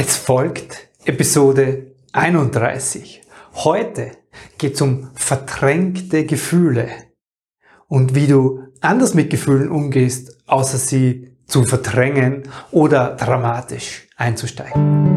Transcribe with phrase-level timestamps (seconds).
[0.00, 3.20] Es folgt Episode 31.
[3.54, 4.12] Heute
[4.56, 6.86] geht es um verdrängte Gefühle
[7.88, 15.08] und wie du anders mit Gefühlen umgehst, außer sie zu verdrängen oder dramatisch einzusteigen.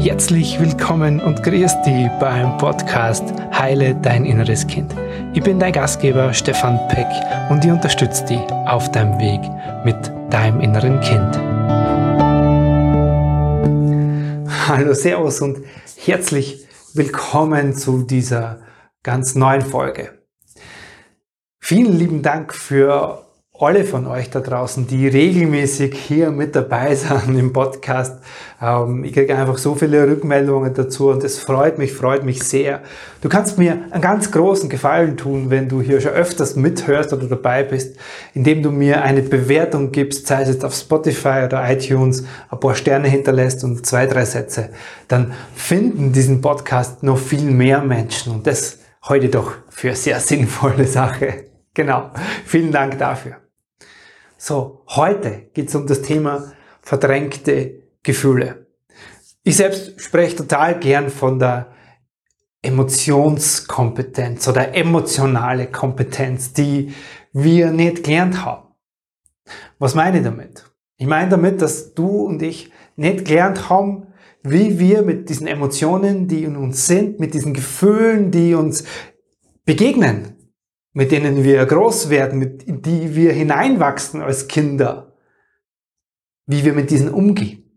[0.00, 4.94] Herzlich willkommen und grüß dich beim Podcast Heile dein inneres Kind.
[5.34, 7.08] Ich bin dein Gastgeber Stefan Peck
[7.50, 9.42] und ich unterstütze dich auf deinem Weg
[9.84, 11.77] mit deinem inneren Kind.
[14.68, 15.64] Hallo, Servus und
[15.96, 18.60] herzlich willkommen zu dieser
[19.02, 20.18] ganz neuen Folge.
[21.58, 23.24] Vielen lieben Dank für
[23.58, 28.22] alle von euch da draußen, die regelmäßig hier mit dabei sind im Podcast.
[28.60, 32.82] Ähm, ich kriege einfach so viele Rückmeldungen dazu und es freut mich, freut mich sehr.
[33.20, 37.26] Du kannst mir einen ganz großen Gefallen tun, wenn du hier schon öfters mithörst oder
[37.26, 37.96] dabei bist,
[38.34, 42.74] indem du mir eine Bewertung gibst, sei es jetzt auf Spotify oder iTunes, ein paar
[42.74, 44.70] Sterne hinterlässt und zwei, drei Sätze.
[45.06, 50.86] Dann finden diesen Podcast noch viel mehr Menschen und das heute doch für sehr sinnvolle
[50.86, 51.44] Sache.
[51.74, 52.10] Genau.
[52.44, 53.36] Vielen Dank dafür.
[54.36, 56.50] So, heute geht es um das Thema
[56.82, 58.66] verdrängte Gefühle.
[59.42, 61.72] Ich selbst spreche total gern von der
[62.62, 66.94] Emotionskompetenz oder emotionale Kompetenz, die
[67.34, 68.68] wir nicht gelernt haben.
[69.78, 70.64] Was meine ich damit?
[70.96, 74.06] Ich meine damit, dass du und ich nicht gelernt haben,
[74.42, 78.84] wie wir mit diesen Emotionen, die in uns sind, mit diesen Gefühlen, die uns
[79.66, 80.50] begegnen,
[80.94, 85.14] mit denen wir groß werden, mit die wir hineinwachsen als Kinder,
[86.46, 87.67] wie wir mit diesen umgehen.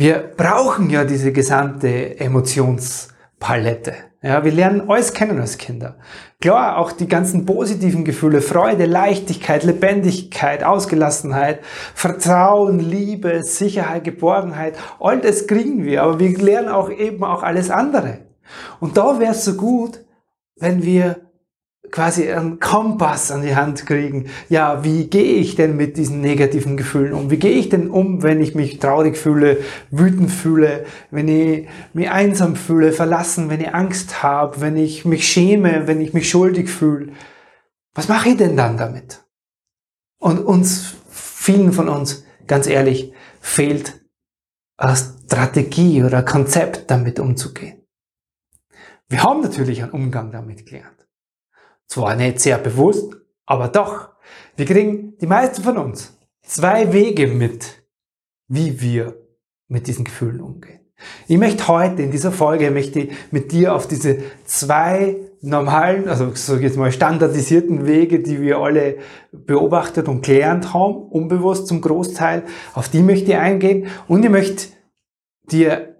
[0.00, 3.94] Wir brauchen ja diese gesamte Emotionspalette.
[4.22, 5.96] Ja, wir lernen alles kennen als Kinder.
[6.40, 11.64] Klar, auch die ganzen positiven Gefühle, Freude, Leichtigkeit, Lebendigkeit, Ausgelassenheit,
[11.96, 17.68] Vertrauen, Liebe, Sicherheit, Geborgenheit, all das kriegen wir, aber wir lernen auch eben auch alles
[17.68, 18.18] andere.
[18.78, 20.04] Und da wäre es so gut,
[20.54, 21.27] wenn wir
[21.90, 24.26] quasi einen Kompass an die Hand kriegen.
[24.48, 27.30] Ja, wie gehe ich denn mit diesen negativen Gefühlen um?
[27.30, 29.58] Wie gehe ich denn um, wenn ich mich traurig fühle,
[29.90, 35.26] wütend fühle, wenn ich mich einsam fühle, verlassen, wenn ich Angst habe, wenn ich mich
[35.26, 37.12] schäme, wenn ich mich schuldig fühle?
[37.94, 39.24] Was mache ich denn dann damit?
[40.18, 44.00] Und uns, vielen von uns, ganz ehrlich, fehlt
[44.76, 47.82] eine Strategie oder ein Konzept, damit umzugehen.
[49.08, 51.07] Wir haben natürlich einen Umgang damit gelernt.
[51.88, 53.16] Zwar nicht sehr bewusst,
[53.46, 54.10] aber doch.
[54.56, 57.82] Wir kriegen, die meisten von uns, zwei Wege mit,
[58.46, 59.16] wie wir
[59.68, 60.80] mit diesen Gefühlen umgehen.
[61.28, 66.56] Ich möchte heute in dieser Folge möchte mit dir auf diese zwei normalen, also so
[66.56, 68.98] jetzt mal standardisierten Wege, die wir alle
[69.30, 72.42] beobachtet und gelernt haben, unbewusst zum Großteil,
[72.74, 74.66] auf die möchte ich eingehen und ich möchte
[75.50, 75.94] dir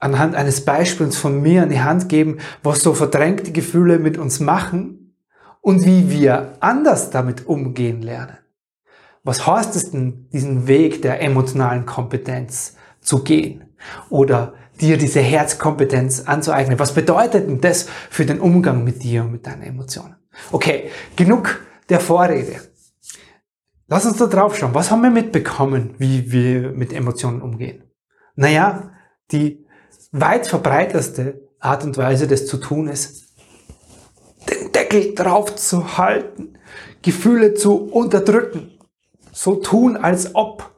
[0.00, 4.40] anhand eines Beispiels von mir an die Hand geben, was so verdrängte Gefühle mit uns
[4.40, 4.99] machen
[5.60, 8.38] und wie wir anders damit umgehen lernen.
[9.22, 13.64] Was heißt es denn, diesen Weg der emotionalen Kompetenz zu gehen
[14.08, 16.78] oder dir diese Herzkompetenz anzueignen?
[16.78, 20.16] Was bedeutet denn das für den Umgang mit dir und mit deinen Emotionen?
[20.52, 22.60] Okay, genug der Vorrede.
[23.88, 24.74] Lass uns da drauf schauen.
[24.74, 27.84] Was haben wir mitbekommen, wie wir mit Emotionen umgehen?
[28.36, 28.92] Naja,
[29.32, 29.66] die
[30.12, 33.29] weit verbreiteste Art und Weise, das zu tun ist,
[34.72, 36.58] Deckel drauf zu halten,
[37.02, 38.78] Gefühle zu unterdrücken,
[39.32, 40.74] so tun, als ob.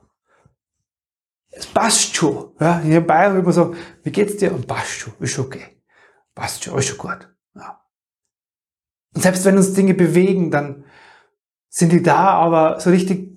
[1.51, 2.53] Es passt schon.
[2.61, 4.53] Ja, hier in Bayern immer so, wie geht's dir?
[4.53, 5.83] Und passt schon, ist okay.
[6.35, 7.29] Passt schon, ist schon gut.
[7.55, 7.85] Ja.
[9.15, 10.85] Und selbst wenn uns Dinge bewegen, dann
[11.69, 13.33] sind die da, aber so richtig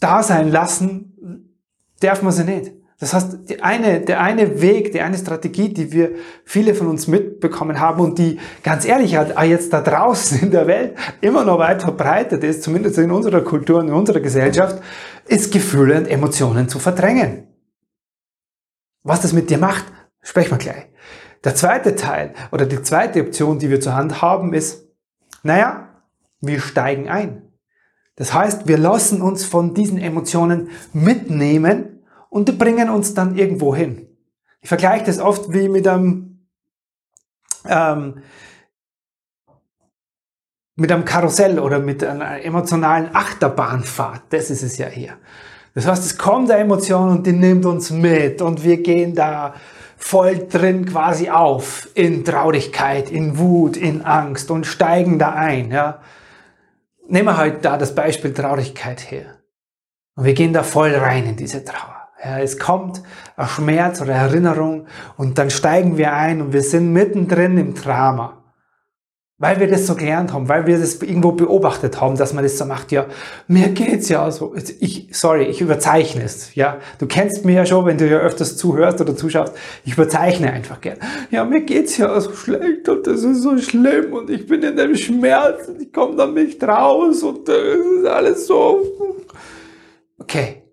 [0.00, 1.58] da sein lassen,
[2.00, 2.77] darf man sie nicht.
[3.00, 7.06] Das heißt, die eine, der eine Weg, die eine Strategie, die wir viele von uns
[7.06, 11.82] mitbekommen haben und die ganz ehrlich jetzt da draußen in der Welt immer noch weit
[11.82, 14.82] verbreitet ist, zumindest in unserer Kultur und in unserer Gesellschaft,
[15.26, 17.46] ist Gefühle und Emotionen zu verdrängen.
[19.04, 19.84] Was das mit dir macht,
[20.20, 20.86] sprechen wir gleich.
[21.44, 24.88] Der zweite Teil oder die zweite Option, die wir zur Hand haben, ist,
[25.44, 26.02] naja,
[26.40, 27.42] wir steigen ein.
[28.16, 31.97] Das heißt, wir lassen uns von diesen Emotionen mitnehmen
[32.30, 34.08] und die bringen uns dann irgendwo hin.
[34.60, 36.46] Ich vergleiche das oft wie mit einem,
[37.66, 38.22] ähm,
[40.76, 44.22] mit einem Karussell oder mit einer emotionalen Achterbahnfahrt.
[44.30, 45.16] Das ist es ja hier.
[45.74, 49.54] Das heißt, es kommt eine Emotion und die nimmt uns mit und wir gehen da
[49.96, 55.70] voll drin quasi auf in Traurigkeit, in Wut, in Angst und steigen da ein.
[55.70, 56.00] Ja.
[57.08, 59.38] Nehmen wir halt da das Beispiel Traurigkeit her.
[60.14, 61.97] Und wir gehen da voll rein in diese Trauer.
[62.22, 63.02] Ja, es kommt
[63.36, 64.86] ein Schmerz oder Erinnerung
[65.16, 68.34] und dann steigen wir ein und wir sind mittendrin im Drama.
[69.40, 72.58] Weil wir das so gelernt haben, weil wir das irgendwo beobachtet haben, dass man das
[72.58, 73.06] so macht, ja,
[73.46, 76.78] mir geht's ja so, ich, sorry, ich überzeichne es, ja.
[76.98, 79.54] Du kennst mich ja schon, wenn du ja öfters zuhörst oder zuschaust,
[79.84, 80.98] ich überzeichne einfach gern.
[81.30, 84.76] Ja, mir geht's ja so schlecht und das ist so schlimm und ich bin in
[84.76, 88.84] dem Schmerz und ich komme da nicht raus und das ist alles so.
[90.18, 90.67] Okay,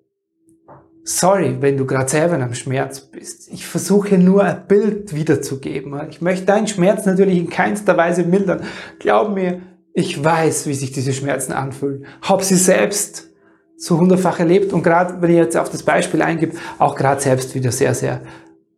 [1.05, 3.47] sorry, wenn du gerade selber am Schmerz bist.
[3.53, 5.97] Ich versuche nur ein Bild wiederzugeben.
[6.09, 8.63] Ich möchte deinen Schmerz natürlich in keinster Weise mildern.
[8.99, 9.61] Glaub mir,
[9.93, 12.05] ich weiß, wie sich diese Schmerzen anfühlen.
[12.21, 13.29] Hab sie selbst
[13.77, 17.55] zu hundertfach erlebt und gerade, wenn ich jetzt auf das Beispiel eingebe, auch gerade selbst
[17.55, 18.21] wieder sehr, sehr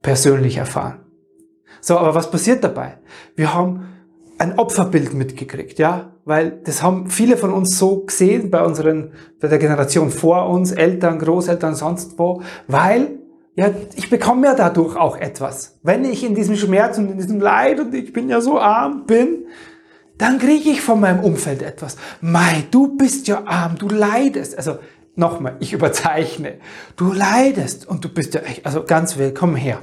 [0.02, 1.00] persönlich erfahren.
[1.82, 2.98] So, aber was passiert dabei?
[3.36, 3.88] Wir haben
[4.38, 9.48] ein Opferbild mitgekriegt, ja, weil das haben viele von uns so gesehen bei unseren, bei
[9.48, 13.20] der Generation vor uns, Eltern, Großeltern, sonst wo, weil
[13.56, 15.80] ja, ich bekomme ja dadurch auch etwas.
[15.82, 19.06] Wenn ich in diesem Schmerz und in diesem Leid und ich bin ja so arm
[19.08, 19.46] bin,
[20.20, 21.98] dann kriege ich von meinem Umfeld etwas.
[22.22, 24.56] Mai, du bist ja arm, du leidest.
[24.58, 24.78] Also
[25.16, 26.60] nochmal, ich überzeichne.
[26.96, 29.80] Du leidest und du bist ja echt, also ganz willkommen her.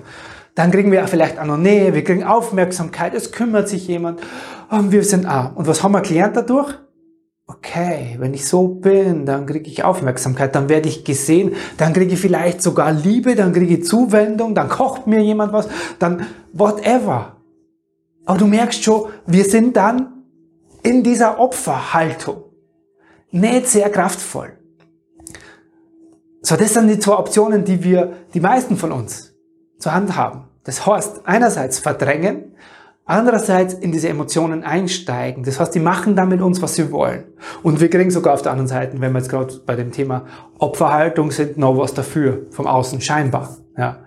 [0.55, 4.21] Dann kriegen wir vielleicht auch noch Nähe, wir kriegen Aufmerksamkeit, es kümmert sich jemand
[4.71, 5.57] und wir sind arm.
[5.57, 6.75] Und was haben wir gelernt dadurch?
[7.47, 12.15] Okay, wenn ich so bin, dann kriege ich Aufmerksamkeit, dann werde ich gesehen, dann kriege
[12.15, 15.69] ich vielleicht sogar Liebe, dann kriege ich Zuwendung, dann kocht mir jemand was,
[15.99, 17.37] dann whatever.
[18.25, 20.25] Aber du merkst schon, wir sind dann
[20.83, 22.45] in dieser Opferhaltung.
[23.31, 24.53] Nicht sehr kraftvoll.
[26.41, 29.34] So, das sind die zwei Optionen, die wir, die meisten von uns
[29.79, 30.45] zur Hand haben.
[30.65, 32.55] Das heißt, einerseits verdrängen,
[33.05, 35.45] andererseits in diese Emotionen einsteigen.
[35.45, 37.25] Das heißt, die machen dann mit uns, was sie wollen.
[37.63, 40.25] Und wir kriegen sogar auf der anderen Seite, wenn wir jetzt gerade bei dem Thema
[40.59, 43.57] Opferhaltung sind, noch was dafür, vom Außen scheinbar.
[43.77, 43.99] Ja.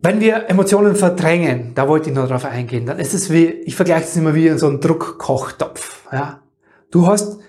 [0.00, 3.74] Wenn wir Emotionen verdrängen, da wollte ich noch drauf eingehen, dann ist es wie, ich
[3.74, 6.06] vergleiche es immer wie in so einem Druckkochtopf.
[6.12, 6.42] Ja.
[6.92, 7.40] Du hast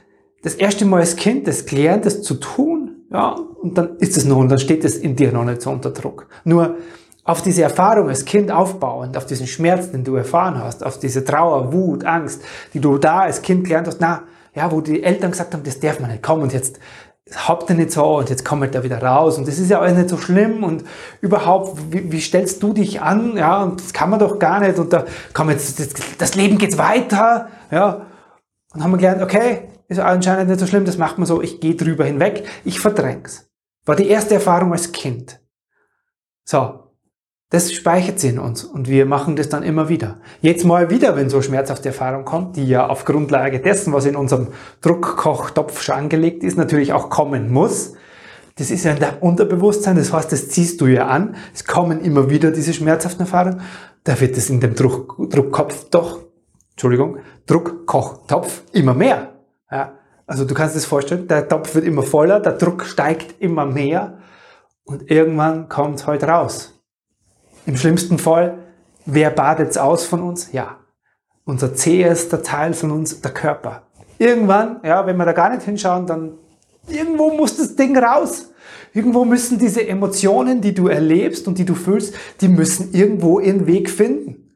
[0.41, 2.66] das erste Mal als Kind das gelernt, das zu tun,
[3.11, 5.71] ja, und dann ist es noch, und dann steht es in dir noch nicht so
[5.71, 6.27] unter Druck.
[6.43, 6.75] Nur
[7.23, 11.25] auf diese Erfahrung als Kind aufbauend, auf diesen Schmerz, den du erfahren hast, auf diese
[11.25, 12.41] Trauer, Wut, Angst,
[12.73, 14.23] die du da als Kind gelernt hast, na,
[14.55, 16.79] ja, wo die Eltern gesagt haben, das darf man nicht kommen und jetzt
[17.35, 19.97] habt ihr nicht so und jetzt kommt er wieder raus und das ist ja alles
[19.97, 20.85] nicht so schlimm und
[21.19, 24.79] überhaupt, wie, wie stellst du dich an, ja, und das kann man doch gar nicht
[24.79, 28.05] und da komm jetzt, das, das Leben geht weiter, ja,
[28.73, 31.59] und haben wir gelernt, okay, ist anscheinend nicht so schlimm, das macht man so, ich
[31.59, 33.49] gehe drüber hinweg, ich verdräng's.
[33.85, 35.39] War die erste Erfahrung als Kind.
[36.43, 36.87] So,
[37.49, 40.19] das speichert sie in uns und wir machen das dann immer wieder.
[40.41, 44.17] Jetzt mal wieder, wenn so schmerzhafte Erfahrung kommt, die ja auf Grundlage dessen, was in
[44.17, 44.49] unserem
[44.81, 47.93] Druckkochtopf schon angelegt ist, natürlich auch kommen muss.
[48.55, 51.35] Das ist ja in deinem Unterbewusstsein, das heißt, das ziehst du ja an.
[51.53, 53.61] Es kommen immer wieder diese schmerzhaften Erfahrungen.
[54.03, 56.19] Da wird es in dem Druck, Druckkopf doch,
[56.71, 59.36] Entschuldigung, Druckkochtopf immer mehr.
[59.71, 63.65] Ja, also du kannst es vorstellen, der Topf wird immer voller, der Druck steigt immer
[63.65, 64.19] mehr
[64.83, 66.73] und irgendwann kommt es halt raus.
[67.65, 68.59] Im schlimmsten Fall,
[69.05, 70.51] wer badet's aus von uns?
[70.51, 70.77] Ja,
[71.45, 73.83] unser zähester Teil von uns, der Körper.
[74.17, 76.37] Irgendwann, ja, wenn wir da gar nicht hinschauen, dann
[76.87, 78.51] irgendwo muss das Ding raus.
[78.93, 83.67] Irgendwo müssen diese Emotionen, die du erlebst und die du fühlst, die müssen irgendwo ihren
[83.67, 84.46] Weg finden.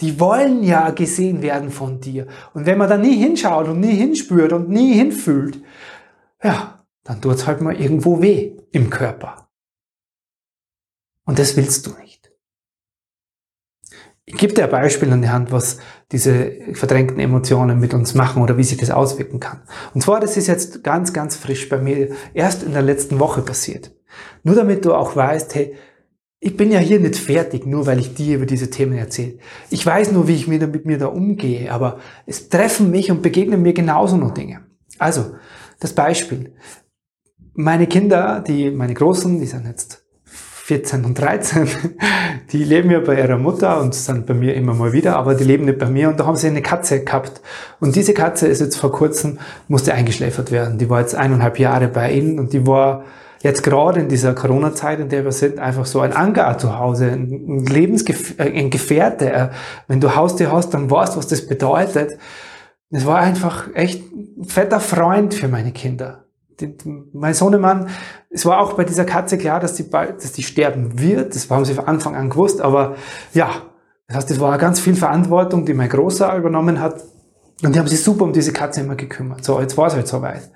[0.00, 2.26] Die wollen ja gesehen werden von dir.
[2.52, 5.62] Und wenn man da nie hinschaut und nie hinspürt und nie hinfühlt,
[6.42, 9.48] ja, dann tut's halt mal irgendwo weh im Körper.
[11.24, 12.30] Und das willst du nicht.
[14.28, 15.78] Ich gebe dir ein Beispiel an die Hand, was
[16.10, 19.62] diese verdrängten Emotionen mit uns machen oder wie sich das auswirken kann.
[19.94, 23.42] Und zwar, das ist jetzt ganz, ganz frisch bei mir erst in der letzten Woche
[23.42, 23.92] passiert.
[24.42, 25.76] Nur damit du auch weißt, hey,
[26.38, 29.38] ich bin ja hier nicht fertig, nur weil ich dir über diese Themen erzähle.
[29.70, 33.22] Ich weiß nur, wie ich mir mit mir da umgehe, aber es treffen mich und
[33.22, 34.60] begegnen mir genauso noch Dinge.
[34.98, 35.34] Also,
[35.80, 36.54] das Beispiel.
[37.54, 41.68] Meine Kinder, die, meine Großen, die sind jetzt 14 und 13,
[42.52, 45.44] die leben ja bei ihrer Mutter und sind bei mir immer mal wieder, aber die
[45.44, 47.40] leben nicht bei mir und da haben sie eine Katze gehabt.
[47.80, 49.38] Und diese Katze ist jetzt vor kurzem,
[49.68, 50.76] musste eingeschläfert werden.
[50.76, 53.04] Die war jetzt eineinhalb Jahre bei ihnen und die war
[53.40, 57.06] jetzt gerade in dieser Corona-Zeit, in der wir sind, einfach so ein Anker zu Hause,
[57.06, 59.32] ein Lebensgef äh, ein Gefährte.
[59.32, 59.48] Äh,
[59.88, 62.18] wenn du Haustier hast, dann weißt du, was das bedeutet.
[62.90, 66.24] Es war einfach echt ein fetter Freund für meine Kinder.
[66.60, 66.74] Die,
[67.12, 67.88] mein Sohnemann,
[68.30, 71.34] es war auch bei dieser Katze klar, dass die, bald, dass die sterben wird.
[71.34, 72.60] Das haben sie von Anfang an gewusst.
[72.60, 72.96] Aber
[73.34, 73.50] ja,
[74.08, 77.02] das heißt, es war ganz viel Verantwortung, die mein Großer übernommen hat.
[77.62, 79.44] Und die haben sich super um diese Katze immer gekümmert.
[79.44, 80.50] So, jetzt war es halt soweit.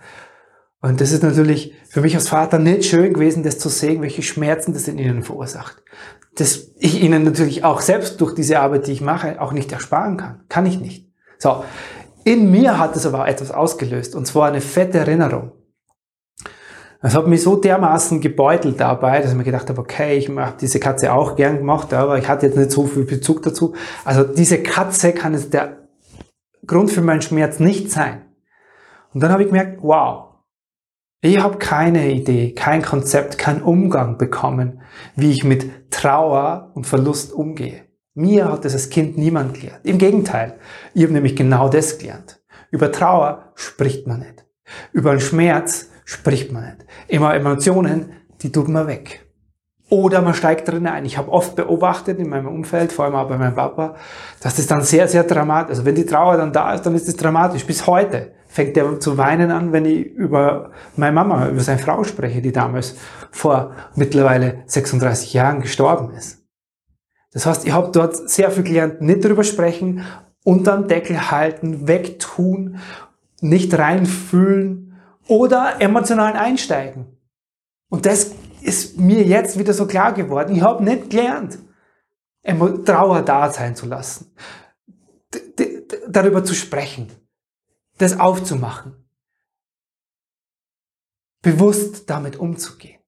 [0.83, 4.23] Und das ist natürlich für mich als Vater nicht schön gewesen, das zu sehen, welche
[4.23, 5.83] Schmerzen das in ihnen verursacht.
[6.37, 10.17] Das ich ihnen natürlich auch selbst durch diese Arbeit, die ich mache, auch nicht ersparen
[10.17, 10.41] kann.
[10.49, 11.11] Kann ich nicht.
[11.39, 11.65] So.
[12.25, 15.53] In mir hat es aber etwas ausgelöst, und zwar eine fette Erinnerung.
[17.03, 20.57] Das hat mich so dermaßen gebeutelt dabei, dass ich mir gedacht habe, okay, ich habe
[20.61, 23.75] diese Katze auch gern gemacht, aber ich hatte jetzt nicht so viel Bezug dazu.
[24.05, 25.79] Also diese Katze kann jetzt der
[26.67, 28.27] Grund für meinen Schmerz nicht sein.
[29.15, 30.30] Und dann habe ich gemerkt, wow,
[31.23, 34.81] ich habe keine Idee, kein Konzept, keinen Umgang bekommen,
[35.17, 37.83] wie ich mit Trauer und Verlust umgehe.
[38.15, 39.85] Mir hat das als Kind niemand gelernt.
[39.85, 40.59] Im Gegenteil,
[40.95, 42.41] ich habe nämlich genau das gelernt.
[42.71, 44.47] Über Trauer spricht man nicht.
[44.93, 46.87] Über den Schmerz spricht man nicht.
[47.09, 49.27] Immer Emotionen, die tut man weg.
[49.91, 51.05] Oder man steigt drin ein.
[51.05, 53.97] Ich habe oft beobachtet in meinem Umfeld, vor allem auch bei meinem Papa,
[54.41, 57.09] dass das dann sehr, sehr dramatisch, also wenn die Trauer dann da ist, dann ist
[57.09, 57.67] es dramatisch.
[57.67, 62.03] Bis heute fängt er zu weinen an, wenn ich über meine Mama, über seine Frau
[62.03, 62.97] spreche, die damals
[63.31, 66.45] vor mittlerweile 36 Jahren gestorben ist.
[67.33, 70.05] Das heißt, ich habe dort sehr viel gelernt, nicht darüber sprechen,
[70.43, 72.81] unterm Deckel halten, wegtun,
[73.41, 77.07] nicht reinfühlen oder emotional einsteigen.
[77.89, 80.57] Und das ist mir jetzt wieder so klar geworden.
[80.57, 81.59] Ich habe nicht gelernt,
[82.85, 84.35] Trauer da sein zu lassen,
[86.09, 87.09] darüber zu sprechen,
[88.01, 88.95] das aufzumachen,
[91.43, 92.99] bewusst damit umzugehen.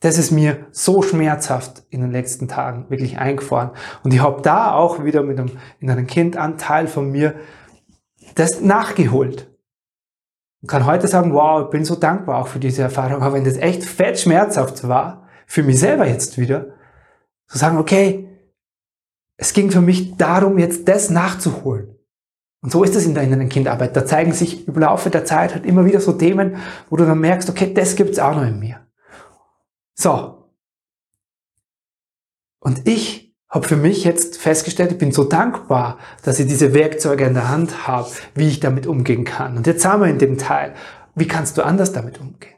[0.00, 3.70] Das ist mir so schmerzhaft in den letzten Tagen wirklich eingefahren.
[4.04, 7.34] Und ich habe da auch wieder mit einem inneren Kindanteil von mir
[8.34, 9.50] das nachgeholt.
[10.62, 13.22] Und kann heute sagen, wow, ich bin so dankbar auch für diese Erfahrung.
[13.22, 16.74] Aber wenn das echt fett schmerzhaft war, für mich selber jetzt wieder,
[17.48, 18.28] zu sagen, okay,
[19.36, 21.95] es ging für mich darum, jetzt das nachzuholen.
[22.66, 23.94] Und so ist es in der inneren Kindarbeit.
[23.94, 26.56] Da zeigen sich im Laufe der Zeit halt immer wieder so Themen,
[26.90, 28.80] wo du dann merkst, okay, das gibt's auch noch in mir.
[29.94, 30.50] So.
[32.58, 37.26] Und ich habe für mich jetzt festgestellt, ich bin so dankbar, dass ich diese Werkzeuge
[37.26, 39.56] in der Hand habe, wie ich damit umgehen kann.
[39.56, 40.74] Und jetzt haben wir in dem Teil,
[41.14, 42.56] wie kannst du anders damit umgehen?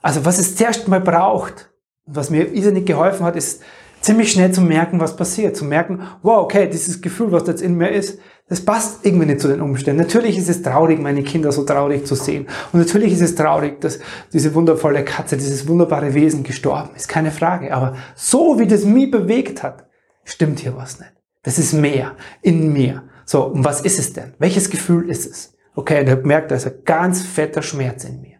[0.00, 1.74] Also was es zuerst mal braucht,
[2.06, 3.64] was mir irrsinnig geholfen hat, ist
[4.00, 5.56] ziemlich schnell zu merken, was passiert.
[5.56, 9.40] Zu merken, wow, okay, dieses Gefühl, was jetzt in mir ist, das passt irgendwie nicht
[9.40, 10.02] zu den Umständen.
[10.02, 12.46] Natürlich ist es traurig, meine Kinder so traurig zu sehen.
[12.72, 13.98] Und natürlich ist es traurig, dass
[14.32, 17.08] diese wundervolle Katze, dieses wunderbare Wesen gestorben ist.
[17.08, 17.74] Keine Frage.
[17.74, 19.86] Aber so wie das mich bewegt hat,
[20.24, 21.12] stimmt hier was nicht.
[21.42, 23.04] Das ist mehr in mir.
[23.24, 24.34] So, und was ist es denn?
[24.38, 25.54] Welches Gefühl ist es?
[25.74, 28.36] Okay, und ich gemerkt, da ist ein ganz fetter Schmerz in mir.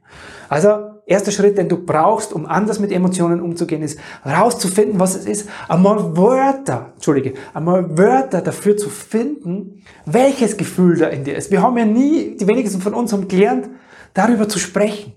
[0.49, 5.26] Also, erster Schritt, den du brauchst, um anders mit Emotionen umzugehen, ist herauszufinden, was es
[5.26, 5.49] ist.
[5.68, 11.50] Einmal Wörter, entschuldige, einmal Wörter dafür zu finden, welches Gefühl da in dir ist.
[11.50, 13.68] Wir haben ja nie, die wenigsten von uns haben gelernt,
[14.14, 15.12] darüber zu sprechen.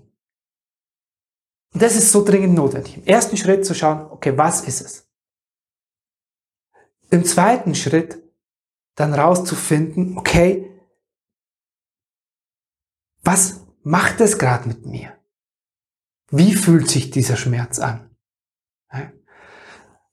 [1.72, 2.96] Und das ist so dringend notwendig.
[2.96, 5.08] Im ersten Schritt zu schauen, okay, was ist es?
[7.10, 8.22] Im zweiten Schritt
[8.94, 10.70] dann rauszufinden, okay,
[13.22, 15.17] was macht es gerade mit mir?
[16.30, 18.08] Wie fühlt sich dieser Schmerz an?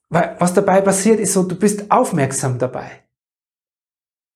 [0.10, 2.90] Weil was dabei passiert, ist so, du bist aufmerksam dabei.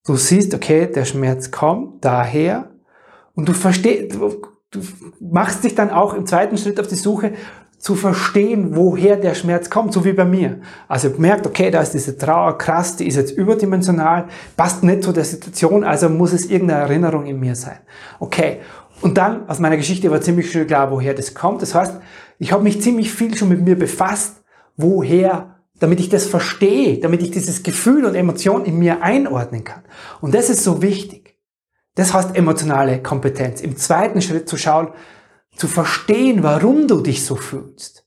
[0.04, 2.70] Du siehst, okay, der Schmerz kommt daher
[3.34, 4.82] und du verstehst, du,
[5.20, 7.34] machst dich dann auch im zweiten Schritt auf die Suche
[7.78, 10.60] zu verstehen, woher der Schmerz kommt, so wie bei mir.
[10.86, 15.12] Also merkt, okay, da ist diese Trauer krass, die ist jetzt überdimensional, passt nicht zu
[15.12, 17.78] der Situation, also muss es irgendeine Erinnerung in mir sein.
[18.18, 18.60] Okay,
[19.00, 21.62] und dann, aus meiner Geschichte war ziemlich schnell klar, woher das kommt.
[21.62, 22.00] Das heißt,
[22.38, 24.42] ich habe mich ziemlich viel schon mit mir befasst,
[24.76, 29.82] woher, damit ich das verstehe, damit ich dieses Gefühl und Emotion in mir einordnen kann.
[30.20, 31.38] Und das ist so wichtig.
[31.94, 33.60] Das heißt emotionale Kompetenz.
[33.60, 34.88] Im zweiten Schritt zu schauen,
[35.56, 37.99] zu verstehen, warum du dich so fühlst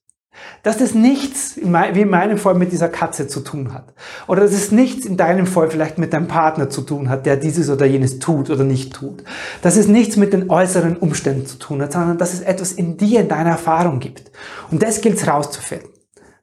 [0.64, 3.94] dass das nichts, wie in meinem Fall, mit dieser Katze zu tun hat.
[4.28, 7.36] Oder dass es nichts in deinem Fall vielleicht mit deinem Partner zu tun hat, der
[7.36, 9.26] dieses oder jenes tut oder nicht tut.
[9.62, 12.96] Dass es nichts mit den äußeren Umständen zu tun hat, sondern dass es etwas in
[12.96, 14.32] dir, in deiner Erfahrung gibt.
[14.72, 15.90] Und das gilt es rauszufinden.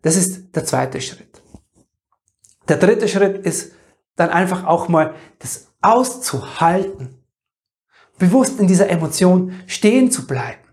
[0.02, 1.42] Das ist der zweite Schritt.
[2.68, 3.72] Der dritte Schritt ist
[4.16, 7.24] dann einfach auch mal das auszuhalten.
[8.18, 10.69] Bewusst in dieser Emotion stehen zu bleiben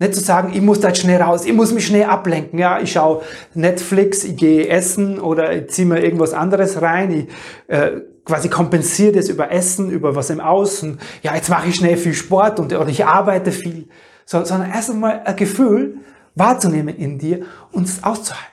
[0.00, 2.58] nicht zu sagen, ich muss da jetzt schnell raus, ich muss mich schnell ablenken.
[2.58, 3.22] Ja, ich schaue
[3.54, 7.10] Netflix, ich gehe essen oder ich ziehe mir irgendwas anderes rein.
[7.12, 10.98] Ich äh, quasi kompensiere das über Essen, über was im Außen.
[11.22, 13.88] Ja, jetzt mache ich schnell viel Sport und oder ich arbeite viel.
[14.24, 15.98] So, sondern erst einmal ein Gefühl
[16.34, 18.46] wahrzunehmen in dir und es auszuhalten.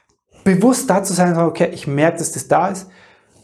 [0.44, 2.90] Bewusst da zu sein, okay, ich merke, dass das da ist.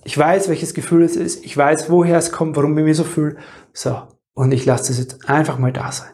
[0.03, 1.45] Ich weiß, welches Gefühl es ist.
[1.45, 3.37] Ich weiß, woher es kommt, warum ich mich so fühle.
[3.71, 4.01] So.
[4.33, 6.12] Und ich lasse das jetzt einfach mal da sein.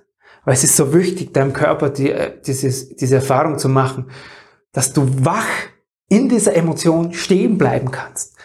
[0.50, 4.10] Weil es ist so wichtig, deinem Körper die, äh, dieses, diese Erfahrung zu machen,
[4.72, 5.46] dass du wach
[6.10, 8.36] in dieser Emotion stehen bleiben kannst.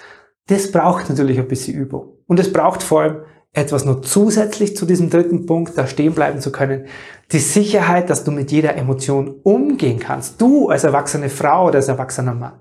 [0.49, 2.18] Das braucht natürlich ein bisschen Übung.
[2.26, 3.23] Und es braucht vor allem
[3.54, 6.88] etwas noch zusätzlich zu diesem dritten Punkt, da stehen bleiben zu können.
[7.32, 10.38] Die Sicherheit, dass du mit jeder Emotion umgehen kannst.
[10.42, 12.61] Du als erwachsene Frau oder als erwachsener Mann.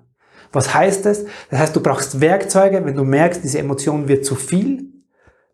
[0.54, 1.26] Was heißt das?
[1.50, 4.93] Das heißt, du brauchst Werkzeuge, wenn du merkst, diese Emotion wird zu viel.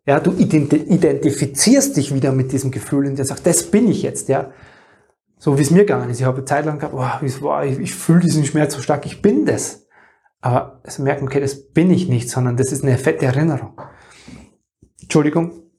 [0.10, 4.28] Ja, du identifizierst dich wieder mit diesem Gefühl und dir sagst, das bin ich jetzt,
[4.28, 4.52] ja.
[5.38, 6.20] So wie es mir gegangen ist.
[6.20, 9.22] Ich habe eine Zeit lang gehabt, oh, ich, ich fühle diesen Schmerz so stark, ich
[9.22, 9.86] bin das.
[10.42, 13.80] Aber es merken, okay, das bin ich nicht, sondern das ist eine fette Erinnerung.
[15.00, 15.70] Entschuldigung.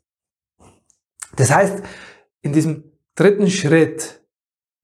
[1.35, 1.83] Das heißt,
[2.43, 2.85] in diesem
[3.17, 4.25] dritten Schritt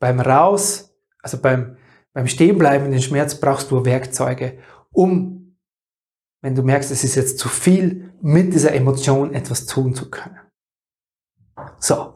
[0.01, 1.77] beim Raus, also beim,
[2.13, 4.59] beim Stehenbleiben in den Schmerz, brauchst du Werkzeuge,
[4.91, 5.46] um,
[6.43, 10.41] wenn du merkst, es ist jetzt zu viel, mit dieser Emotion etwas tun zu können.
[11.79, 12.15] So.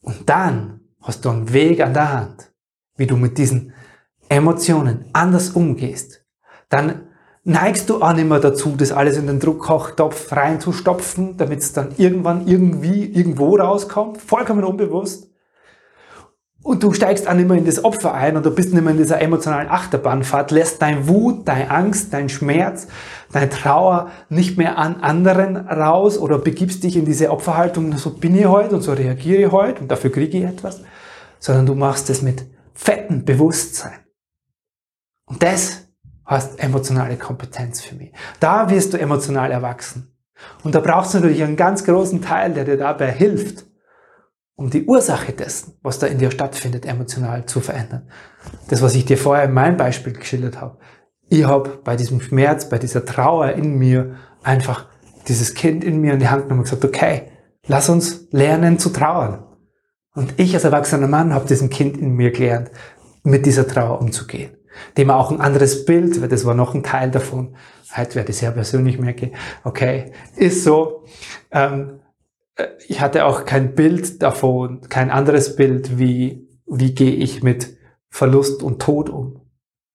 [0.00, 2.52] Und dann hast du einen Weg an der Hand,
[2.96, 3.72] wie du mit diesen
[4.28, 6.24] Emotionen anders umgehst.
[6.68, 7.08] Dann
[7.44, 11.94] neigst du auch nicht mehr dazu, das alles in den Druckkochtopf reinzustopfen, damit es dann
[11.96, 15.29] irgendwann irgendwie irgendwo rauskommt, vollkommen unbewusst.
[16.70, 18.92] Und du steigst auch nicht mehr in das Opfer ein und du bist nicht mehr
[18.92, 22.86] in dieser emotionalen Achterbahnfahrt, lässt dein Wut, deine Angst, dein Schmerz,
[23.32, 28.36] deine Trauer nicht mehr an anderen raus oder begibst dich in diese Opferhaltung, so bin
[28.36, 30.80] ich heute und so reagiere ich heute und dafür kriege ich etwas,
[31.40, 33.98] sondern du machst es mit fettem Bewusstsein.
[35.26, 35.88] Und das
[36.24, 38.12] hast emotionale Kompetenz für mich.
[38.38, 40.16] Da wirst du emotional erwachsen.
[40.62, 43.64] Und da brauchst du natürlich einen ganz großen Teil, der dir dabei hilft,
[44.60, 48.10] um die Ursache dessen, was da in dir stattfindet, emotional zu verändern.
[48.68, 50.76] Das, was ich dir vorher in meinem Beispiel geschildert habe.
[51.30, 54.86] Ich habe bei diesem Schmerz, bei dieser Trauer in mir einfach
[55.28, 57.30] dieses Kind in mir in die Hand genommen und gesagt, okay,
[57.68, 59.46] lass uns lernen zu trauern.
[60.14, 62.70] Und ich als erwachsener Mann habe diesem Kind in mir gelernt,
[63.22, 64.60] mit dieser Trauer umzugehen
[64.96, 67.56] dem auch ein anderes Bild, weil das war noch ein Teil davon.
[67.96, 69.32] Heute werde ich sehr persönlich merke,
[69.64, 71.04] okay, ist so.
[71.50, 71.99] Ähm, äh,
[72.88, 77.76] ich hatte auch kein Bild davon, kein anderes Bild, wie, wie gehe ich mit
[78.08, 79.40] Verlust und Tod um.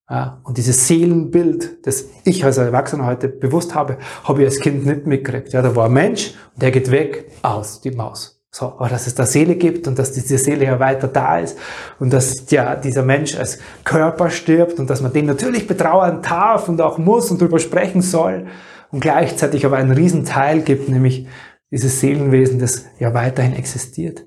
[0.09, 4.85] Ja, und dieses Seelenbild, das ich als Erwachsener heute bewusst habe, habe ich als Kind
[4.85, 5.51] nicht mitgekriegt.
[5.51, 8.35] Ja, da war ein Mensch, der geht weg, aus, die Maus.
[8.51, 11.57] So, aber dass es da Seele gibt und dass diese Seele ja weiter da ist
[11.99, 16.69] und dass ja dieser Mensch als Körper stirbt und dass man den natürlich betrauern darf
[16.69, 18.45] und auch muss und darüber sprechen soll
[18.91, 21.27] und gleichzeitig aber einen Riesenteil gibt, nämlich
[21.71, 24.25] dieses Seelenwesen, das ja weiterhin existiert.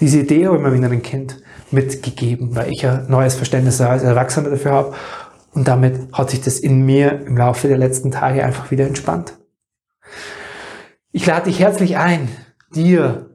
[0.00, 4.50] Diese Idee habe ich meinem inneren Kind mitgegeben, weil ich ja neues Verständnis als Erwachsener
[4.50, 4.94] dafür habe
[5.52, 9.38] und damit hat sich das in mir im Laufe der letzten Tage einfach wieder entspannt.
[11.12, 12.28] Ich lade dich herzlich ein,
[12.74, 13.30] dir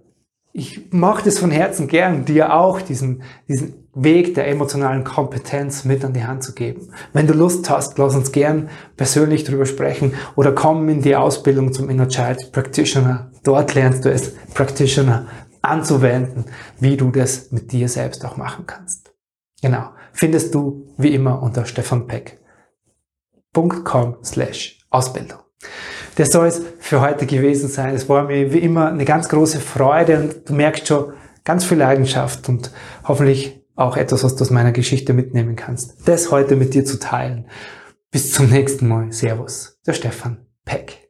[0.53, 6.03] ich mache das von Herzen gern, dir auch diesen, diesen Weg der emotionalen Kompetenz mit
[6.03, 6.93] an die Hand zu geben.
[7.13, 11.71] Wenn du Lust hast, lass uns gern persönlich drüber sprechen oder komm in die Ausbildung
[11.73, 13.30] zum Inner Child Practitioner.
[13.43, 15.27] Dort lernst du es, Practitioner
[15.61, 16.45] anzuwenden,
[16.79, 19.13] wie du das mit dir selbst auch machen kannst.
[19.61, 19.91] Genau.
[20.13, 25.39] Findest du wie immer unter stefanpeck.com slash Ausbildung.
[26.15, 27.95] Das soll es für heute gewesen sein.
[27.95, 31.77] Es war mir wie immer eine ganz große Freude und du merkst schon ganz viel
[31.77, 32.71] Leidenschaft und
[33.07, 36.07] hoffentlich auch etwas, was du aus meiner Geschichte mitnehmen kannst.
[36.07, 37.47] Das heute mit dir zu teilen.
[38.11, 39.11] Bis zum nächsten Mal.
[39.11, 39.79] Servus.
[39.87, 41.09] Der Stefan Peck.